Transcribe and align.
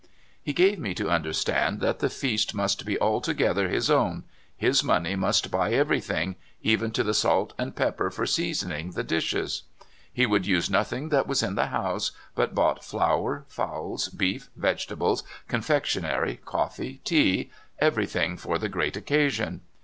He 0.41 0.51
irave 0.51 0.79
me 0.79 0.95
to 0.95 1.11
understand 1.11 1.79
that 1.81 1.99
the 1.99 2.09
feast 2.09 2.55
must 2.55 2.87
be 2.87 2.99
altogether 2.99 3.69
his 3.69 3.87
own— 3.87 4.23
his 4.67 4.83
money 4.83 5.15
must 5.15 5.51
buy 5.51 5.73
every 5.73 6.01
thing, 6.01 6.37
even 6.63 6.89
to 6.93 7.03
the 7.03 7.13
salt 7.13 7.53
and 7.59 7.75
pepper 7.75 8.09
for 8.09 8.25
seasoning 8.25 8.93
the 8.93 9.03
dishes. 9.03 9.61
He 10.11 10.25
would 10.25 10.47
use 10.47 10.71
nothing 10.71 11.09
that 11.09 11.27
was 11.27 11.43
in 11.43 11.53
the 11.53 11.67
house, 11.67 12.13
but 12.33 12.55
bought 12.55 12.83
flour, 12.83 13.45
fowls, 13.47 14.09
beef, 14.09 14.49
vegetables, 14.55 15.21
confectionery, 15.47 16.39
coffee, 16.45 16.99
tea, 17.03 17.51
everything 17.77 18.37
for 18.37 18.57
the 18.57 18.69
great 18.69 18.97
occasion. 18.97 19.61